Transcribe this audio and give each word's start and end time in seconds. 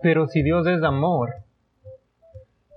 Pero 0.00 0.28
si 0.28 0.42
Dios 0.42 0.66
es 0.68 0.82
amor, 0.84 1.30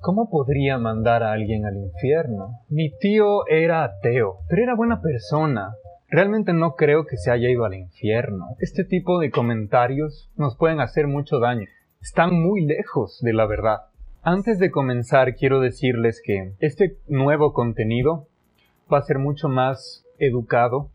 ¿cómo 0.00 0.28
podría 0.28 0.78
mandar 0.78 1.22
a 1.22 1.32
alguien 1.32 1.64
al 1.64 1.76
infierno? 1.76 2.60
Mi 2.68 2.90
tío 2.98 3.46
era 3.46 3.84
ateo, 3.84 4.38
pero 4.48 4.62
era 4.62 4.74
buena 4.74 5.00
persona. 5.00 5.74
Realmente 6.08 6.52
no 6.52 6.74
creo 6.74 7.06
que 7.06 7.16
se 7.16 7.30
haya 7.30 7.48
ido 7.48 7.64
al 7.64 7.74
infierno. 7.74 8.56
Este 8.58 8.84
tipo 8.84 9.20
de 9.20 9.30
comentarios 9.30 10.28
nos 10.36 10.56
pueden 10.56 10.80
hacer 10.80 11.06
mucho 11.06 11.38
daño. 11.38 11.66
Están 12.00 12.34
muy 12.34 12.66
lejos 12.66 13.20
de 13.22 13.32
la 13.32 13.46
verdad. 13.46 13.78
Antes 14.22 14.58
de 14.58 14.72
comenzar, 14.72 15.36
quiero 15.36 15.60
decirles 15.60 16.20
que 16.24 16.54
este 16.58 16.96
nuevo 17.06 17.52
contenido 17.52 18.26
va 18.92 18.98
a 18.98 19.02
ser 19.02 19.18
mucho 19.18 19.48
más 19.48 20.04
educado, 20.18 20.90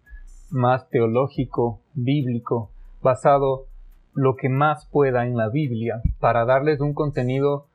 más 0.50 0.90
teológico, 0.90 1.80
bíblico, 1.94 2.72
basado 3.02 3.68
lo 4.14 4.36
que 4.36 4.50
más 4.50 4.86
pueda 4.88 5.26
en 5.26 5.38
la 5.38 5.50
Biblia 5.50 6.02
para 6.20 6.46
darles 6.46 6.80
un 6.80 6.94
contenido 6.94 7.68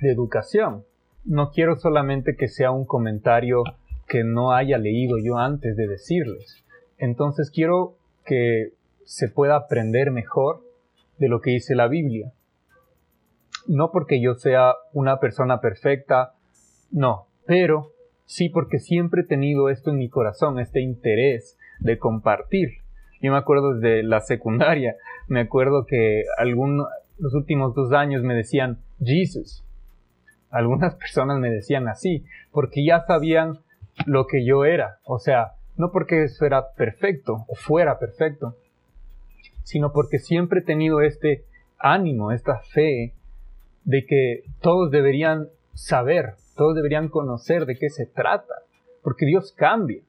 de 0.00 0.12
educación. 0.12 0.84
No 1.24 1.50
quiero 1.50 1.76
solamente 1.76 2.36
que 2.36 2.48
sea 2.48 2.70
un 2.70 2.84
comentario 2.84 3.62
que 4.08 4.24
no 4.24 4.52
haya 4.52 4.78
leído 4.78 5.16
yo 5.18 5.38
antes 5.38 5.76
de 5.76 5.86
decirles. 5.86 6.62
Entonces 6.98 7.50
quiero 7.50 7.94
que 8.24 8.72
se 9.04 9.28
pueda 9.28 9.56
aprender 9.56 10.10
mejor 10.10 10.62
de 11.18 11.28
lo 11.28 11.40
que 11.40 11.50
dice 11.52 11.74
la 11.74 11.88
Biblia. 11.88 12.32
No 13.66 13.90
porque 13.92 14.20
yo 14.20 14.34
sea 14.34 14.74
una 14.92 15.20
persona 15.20 15.60
perfecta, 15.60 16.34
no, 16.90 17.26
pero 17.46 17.92
sí 18.26 18.48
porque 18.48 18.78
siempre 18.78 19.22
he 19.22 19.26
tenido 19.26 19.68
esto 19.68 19.90
en 19.90 19.98
mi 19.98 20.08
corazón, 20.08 20.58
este 20.58 20.80
interés 20.80 21.58
de 21.80 21.98
compartir. 21.98 22.81
Yo 23.22 23.30
me 23.30 23.38
acuerdo 23.38 23.74
desde 23.74 24.02
la 24.02 24.20
secundaria, 24.20 24.96
me 25.28 25.40
acuerdo 25.40 25.86
que 25.86 26.24
algún, 26.36 26.84
los 27.18 27.34
últimos 27.34 27.74
dos 27.74 27.92
años 27.92 28.22
me 28.22 28.34
decían 28.34 28.78
Jesus. 29.02 29.64
Algunas 30.50 30.96
personas 30.96 31.38
me 31.38 31.48
decían 31.48 31.88
así, 31.88 32.24
porque 32.50 32.84
ya 32.84 33.04
sabían 33.06 33.60
lo 34.06 34.26
que 34.26 34.44
yo 34.44 34.64
era. 34.64 34.98
O 35.04 35.18
sea, 35.18 35.52
no 35.76 35.92
porque 35.92 36.24
eso 36.24 36.44
era 36.44 36.72
perfecto 36.72 37.44
o 37.46 37.54
fuera 37.54 37.98
perfecto, 37.98 38.56
sino 39.62 39.92
porque 39.92 40.18
siempre 40.18 40.60
he 40.60 40.64
tenido 40.64 41.00
este 41.00 41.44
ánimo, 41.78 42.32
esta 42.32 42.58
fe 42.58 43.14
de 43.84 44.04
que 44.04 44.42
todos 44.60 44.90
deberían 44.90 45.48
saber, 45.74 46.34
todos 46.56 46.74
deberían 46.74 47.08
conocer 47.08 47.66
de 47.66 47.78
qué 47.78 47.88
se 47.88 48.06
trata, 48.06 48.54
porque 49.02 49.26
Dios 49.26 49.52
cambia. 49.56 50.02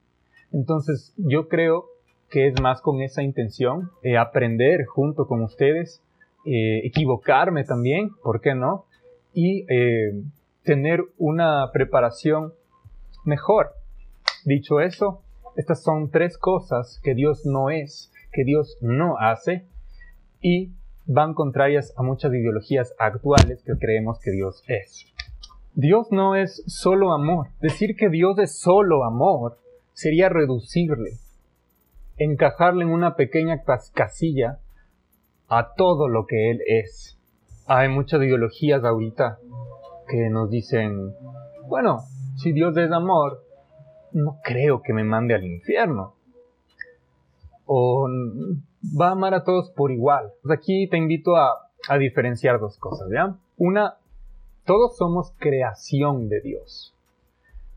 Entonces 0.51 1.13
yo 1.17 1.47
creo 1.47 1.92
que 2.33 2.47
es 2.47 2.59
más 2.59 2.81
con 2.81 2.99
esa 3.03 3.21
intención, 3.21 3.91
eh, 4.01 4.17
aprender 4.17 4.85
junto 4.87 5.27
con 5.27 5.43
ustedes, 5.43 6.01
eh, 6.45 6.79
equivocarme 6.83 7.63
también, 7.63 8.09
¿por 8.23 8.41
qué 8.41 8.55
no? 8.55 8.85
Y 9.35 9.71
eh, 9.71 10.23
tener 10.63 11.03
una 11.19 11.69
preparación 11.71 12.53
mejor. 13.23 13.73
Dicho 14.45 14.79
eso, 14.79 15.21
estas 15.57 15.83
son 15.83 16.09
tres 16.09 16.39
cosas 16.39 16.99
que 17.03 17.13
Dios 17.13 17.45
no 17.45 17.69
es, 17.69 18.11
que 18.31 18.43
Dios 18.43 18.79
no 18.81 19.19
hace 19.19 19.67
y 20.41 20.71
van 21.05 21.35
contrarias 21.35 21.93
a 21.97 22.01
muchas 22.01 22.33
ideologías 22.33 22.95
actuales 22.97 23.61
que 23.61 23.73
creemos 23.77 24.19
que 24.19 24.31
Dios 24.31 24.63
es. 24.67 25.05
Dios 25.75 26.07
no 26.09 26.35
es 26.35 26.63
solo 26.65 27.13
amor. 27.13 27.49
Decir 27.61 27.95
que 27.95 28.09
Dios 28.09 28.39
es 28.39 28.59
solo 28.59 29.03
amor 29.03 29.59
sería 29.93 30.29
reducirle 30.29 31.19
encajarle 32.17 32.83
en 32.83 32.92
una 32.92 33.16
pequeña 33.16 33.61
casilla 33.94 34.59
a 35.47 35.73
todo 35.75 36.08
lo 36.08 36.25
que 36.25 36.52
Él 36.52 36.61
es. 36.67 37.19
Hay 37.67 37.89
muchas 37.89 38.22
ideologías 38.22 38.83
ahorita 38.83 39.39
que 40.08 40.29
nos 40.29 40.50
dicen, 40.50 41.13
bueno, 41.68 42.00
si 42.35 42.52
Dios 42.52 42.75
es 42.78 42.91
amor, 42.91 43.44
no 44.12 44.40
creo 44.44 44.81
que 44.81 44.94
me 44.94 45.03
mande 45.03 45.34
al 45.34 45.46
infierno. 45.46 46.16
O 47.66 48.07
va 49.00 49.09
a 49.09 49.12
amar 49.12 49.34
a 49.34 49.44
todos 49.44 49.72
por 49.72 49.91
igual. 49.91 50.31
Aquí 50.50 50.88
te 50.90 50.97
invito 50.97 51.35
a, 51.35 51.69
a 51.88 51.97
diferenciar 51.97 52.59
dos 52.59 52.78
cosas, 52.78 53.07
¿ya? 53.12 53.35
Una, 53.57 53.97
todos 54.66 54.97
somos 54.97 55.34
creación 55.38 56.29
de 56.29 56.41
Dios, 56.41 56.94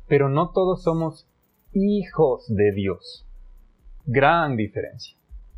pero 0.09 0.29
no 0.29 0.51
todos 0.51 0.83
somos 0.83 1.29
hijos 1.73 2.47
de 2.49 2.73
Dios. 2.73 3.26
Gran 4.07 4.57
diferencia. 4.57 5.17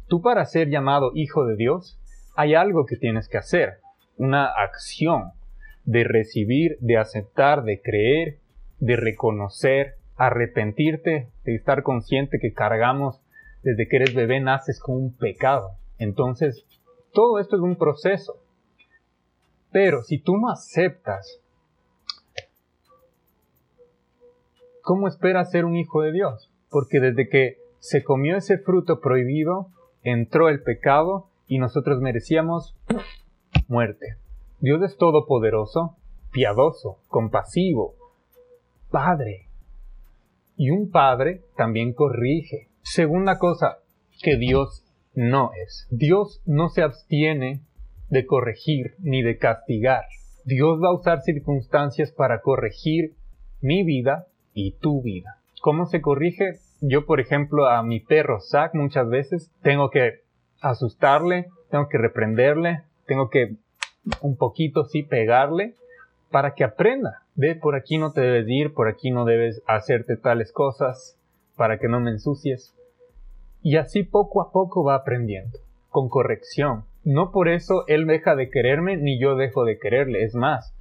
Tú 0.08 0.22
para 0.22 0.46
ser 0.46 0.70
llamado 0.70 1.12
hijo 1.14 1.44
de 1.44 1.54
Dios, 1.56 2.00
hay 2.34 2.54
algo 2.54 2.86
que 2.86 2.96
tienes 2.96 3.28
que 3.28 3.36
hacer, 3.36 3.80
una 4.16 4.46
acción 4.46 5.32
de 5.84 6.04
recibir, 6.04 6.78
de 6.80 6.96
aceptar, 6.96 7.62
de 7.62 7.82
creer, 7.82 8.38
de 8.78 8.96
reconocer, 8.96 9.96
arrepentirte, 10.16 11.28
de 11.44 11.54
estar 11.54 11.82
consciente 11.82 12.38
que 12.40 12.54
cargamos 12.54 13.20
desde 13.62 13.86
que 13.86 13.96
eres 13.96 14.14
bebé, 14.14 14.40
naces 14.40 14.80
con 14.80 14.96
un 14.96 15.14
pecado. 15.14 15.72
Entonces, 15.98 16.64
todo 17.12 17.38
esto 17.38 17.56
es 17.56 17.62
un 17.62 17.76
proceso. 17.76 18.42
Pero 19.70 20.02
si 20.02 20.18
tú 20.18 20.38
no 20.38 20.50
aceptas, 20.50 21.40
¿cómo 24.82 25.06
esperas 25.06 25.50
ser 25.50 25.66
un 25.66 25.76
hijo 25.76 26.00
de 26.00 26.12
Dios? 26.12 26.50
Porque 26.70 27.00
desde 27.00 27.28
que 27.28 27.58
se 27.80 28.02
comió 28.02 28.36
ese 28.36 28.58
fruto 28.58 29.00
prohibido, 29.00 29.68
entró 30.02 30.48
el 30.48 30.62
pecado 30.62 31.28
y 31.46 31.58
nosotros 31.58 32.00
merecíamos 32.00 32.76
muerte. 33.68 34.16
Dios 34.60 34.82
es 34.82 34.96
todopoderoso, 34.96 35.96
piadoso, 36.32 36.98
compasivo, 37.08 37.94
Padre. 38.90 39.46
Y 40.56 40.70
un 40.70 40.90
Padre 40.90 41.42
también 41.56 41.92
corrige. 41.92 42.68
Segunda 42.82 43.38
cosa 43.38 43.78
que 44.22 44.36
Dios 44.36 44.84
no 45.14 45.50
es. 45.64 45.86
Dios 45.90 46.42
no 46.46 46.68
se 46.68 46.82
abstiene 46.82 47.60
de 48.08 48.26
corregir 48.26 48.94
ni 48.98 49.22
de 49.22 49.38
castigar. 49.38 50.04
Dios 50.44 50.80
va 50.82 50.88
a 50.88 50.94
usar 50.94 51.20
circunstancias 51.20 52.10
para 52.12 52.40
corregir 52.40 53.14
mi 53.60 53.84
vida 53.84 54.26
y 54.54 54.72
tu 54.78 55.02
vida. 55.02 55.38
¿Cómo 55.60 55.86
se 55.86 56.00
corrige? 56.00 56.58
Yo, 56.80 57.06
por 57.06 57.20
ejemplo, 57.20 57.66
a 57.66 57.82
mi 57.82 58.00
perro 58.00 58.40
Zack 58.40 58.74
muchas 58.74 59.08
veces 59.08 59.50
tengo 59.62 59.90
que 59.90 60.20
asustarle, 60.60 61.48
tengo 61.70 61.88
que 61.88 61.98
reprenderle, 61.98 62.82
tengo 63.06 63.30
que 63.30 63.56
un 64.20 64.36
poquito 64.36 64.84
sí 64.84 65.02
pegarle 65.02 65.74
para 66.30 66.54
que 66.54 66.64
aprenda. 66.64 67.22
Ve, 67.34 67.54
por 67.54 67.74
aquí 67.74 67.98
no 67.98 68.12
te 68.12 68.20
debes 68.20 68.46
ir, 68.48 68.74
por 68.74 68.88
aquí 68.88 69.10
no 69.10 69.24
debes 69.24 69.62
hacerte 69.66 70.16
tales 70.16 70.52
cosas, 70.52 71.18
para 71.56 71.78
que 71.78 71.88
no 71.88 72.00
me 72.00 72.10
ensucies. 72.10 72.74
Y 73.62 73.76
así 73.76 74.04
poco 74.04 74.40
a 74.40 74.52
poco 74.52 74.84
va 74.84 74.94
aprendiendo, 74.94 75.58
con 75.90 76.08
corrección. 76.08 76.84
No 77.04 77.32
por 77.32 77.48
eso 77.48 77.84
él 77.88 78.06
deja 78.06 78.36
de 78.36 78.50
quererme 78.50 78.96
ni 78.96 79.20
yo 79.20 79.34
dejo 79.34 79.64
de 79.64 79.78
quererle, 79.78 80.22
es 80.22 80.34
más, 80.34 80.74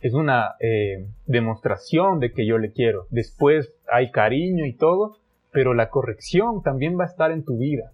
es 0.00 0.14
una 0.14 0.56
eh, 0.60 1.06
demostración 1.26 2.18
de 2.18 2.32
que 2.32 2.46
yo 2.46 2.58
le 2.58 2.72
quiero. 2.72 3.06
Después 3.10 3.74
hay 3.90 4.10
cariño 4.10 4.66
y 4.66 4.74
todo, 4.74 5.18
pero 5.52 5.74
la 5.74 5.90
corrección 5.90 6.62
también 6.62 6.98
va 6.98 7.04
a 7.04 7.08
estar 7.08 7.30
en 7.30 7.44
tu 7.44 7.58
vida. 7.58 7.92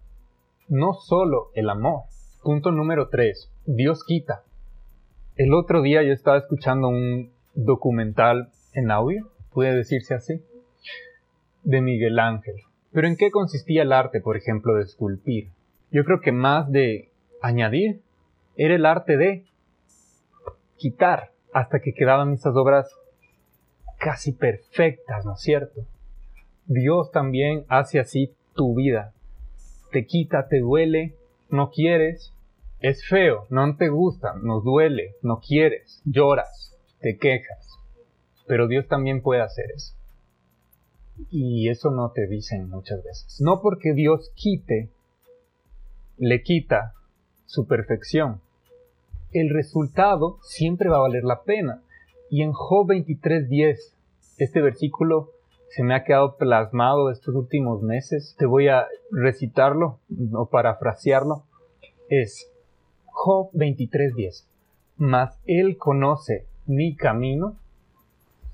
No 0.68 0.94
solo 0.94 1.50
el 1.54 1.68
amor. 1.68 2.02
Punto 2.42 2.70
número 2.70 3.08
3. 3.08 3.52
Dios 3.66 4.04
quita. 4.04 4.42
El 5.36 5.52
otro 5.52 5.82
día 5.82 6.02
yo 6.02 6.12
estaba 6.12 6.38
escuchando 6.38 6.88
un 6.88 7.32
documental 7.54 8.50
en 8.72 8.90
audio, 8.90 9.30
puede 9.52 9.74
decirse 9.74 10.14
así, 10.14 10.42
de 11.64 11.80
Miguel 11.80 12.18
Ángel. 12.18 12.54
Pero 12.92 13.08
¿en 13.08 13.16
qué 13.16 13.30
consistía 13.30 13.82
el 13.82 13.92
arte, 13.92 14.20
por 14.20 14.36
ejemplo, 14.36 14.74
de 14.74 14.82
esculpir? 14.82 15.50
Yo 15.90 16.04
creo 16.04 16.20
que 16.20 16.32
más 16.32 16.70
de 16.70 17.10
añadir 17.42 18.02
era 18.56 18.74
el 18.74 18.86
arte 18.86 19.16
de 19.16 19.44
quitar 20.76 21.32
hasta 21.52 21.80
que 21.80 21.92
quedaban 21.92 22.32
esas 22.32 22.54
obras 22.56 22.88
casi 23.98 24.32
perfectas, 24.32 25.24
¿no 25.24 25.34
es 25.34 25.40
cierto? 25.40 25.82
Dios 26.68 27.10
también 27.10 27.64
hace 27.68 27.98
así 27.98 28.34
tu 28.54 28.74
vida. 28.74 29.14
Te 29.90 30.04
quita, 30.04 30.48
te 30.48 30.60
duele, 30.60 31.14
no 31.48 31.70
quieres, 31.70 32.34
es 32.80 33.06
feo, 33.08 33.46
no 33.48 33.74
te 33.76 33.88
gusta, 33.88 34.34
nos 34.42 34.62
duele, 34.64 35.14
no 35.22 35.40
quieres, 35.40 36.02
lloras, 36.04 36.76
te 37.00 37.16
quejas. 37.16 37.78
Pero 38.46 38.68
Dios 38.68 38.86
también 38.86 39.22
puede 39.22 39.40
hacer 39.40 39.64
eso. 39.74 39.94
Y 41.30 41.70
eso 41.70 41.90
no 41.90 42.12
te 42.12 42.26
dicen 42.26 42.68
muchas 42.68 43.02
veces. 43.02 43.40
No 43.40 43.62
porque 43.62 43.94
Dios 43.94 44.30
quite, 44.34 44.90
le 46.18 46.42
quita 46.42 46.92
su 47.46 47.66
perfección. 47.66 48.42
El 49.32 49.48
resultado 49.48 50.38
siempre 50.42 50.90
va 50.90 50.98
a 50.98 51.02
valer 51.02 51.24
la 51.24 51.44
pena. 51.44 51.82
Y 52.30 52.42
en 52.42 52.52
Job 52.52 52.88
23.10, 52.88 53.76
este 54.36 54.60
versículo 54.60 55.30
se 55.70 55.82
me 55.82 55.94
ha 55.94 56.04
quedado 56.04 56.36
plasmado 56.36 57.10
estos 57.10 57.34
últimos 57.34 57.82
meses. 57.82 58.34
Te 58.38 58.46
voy 58.46 58.68
a 58.68 58.86
recitarlo 59.10 60.00
o 60.32 60.46
parafrasearlo. 60.46 61.44
Es 62.08 62.50
Job 63.06 63.50
23:10. 63.52 64.46
mas 64.96 65.38
Él 65.46 65.76
conoce 65.76 66.46
mi 66.66 66.96
camino, 66.96 67.56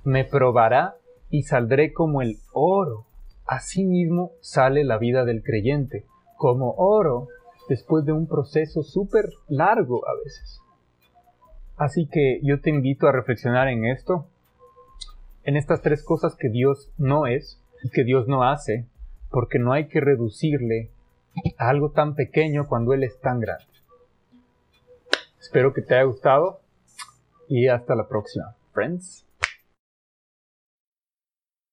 me 0.05 0.25
probará 0.25 0.97
y 1.31 1.43
saldré 1.43 1.93
como 1.93 2.23
el 2.23 2.37
oro. 2.53 3.07
Asimismo 3.47 4.33
sale 4.41 4.85
la 4.85 4.99
vida 4.99 5.25
del 5.25 5.43
creyente, 5.43 6.05
como 6.37 6.75
oro, 6.77 7.29
después 7.69 8.05
de 8.05 8.13
un 8.13 8.27
proceso 8.27 8.83
súper 8.83 9.31
largo 9.49 10.07
a 10.07 10.15
veces. 10.23 10.61
Así 11.77 12.07
que 12.07 12.41
yo 12.43 12.61
te 12.61 12.71
invito 12.71 13.07
a 13.07 13.13
reflexionar 13.13 13.69
en 13.69 13.87
esto, 13.87 14.27
en 15.45 15.57
estas 15.57 15.83
tres 15.83 16.03
cosas 16.03 16.37
que 16.37 16.49
Dios 16.49 16.91
no 16.99 17.27
es 17.27 17.61
y 17.83 17.91
que 17.91 18.05
Dios 18.05 18.27
no 18.29 18.43
hace, 18.43 18.87
porque 19.31 19.59
no 19.59 19.73
hay 19.73 19.89
que 19.89 20.01
reducirle 20.01 20.91
a 21.59 21.69
algo 21.69 21.91
tan 21.91 22.15
pequeño 22.15 22.67
cuando 22.67 22.95
Él 22.95 23.05
es 23.05 23.19
tan 23.21 23.41
grande. 23.41 23.67
Espero 25.41 25.73
que 25.73 25.83
te 25.83 25.95
haya 25.95 26.05
gustado 26.05 26.61
y 27.49 27.69
hasta 27.69 27.95
la 27.95 28.09
próxima, 28.09 28.57
friends. 28.73 29.24